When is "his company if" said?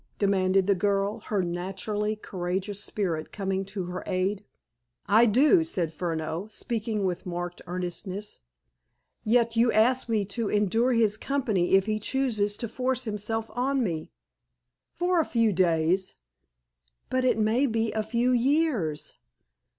10.93-11.85